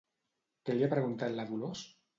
Què 0.69 0.77
li 0.79 0.87
ha 0.89 0.91
preguntat 0.97 1.39
la 1.39 1.49
Dolors? 1.55 1.89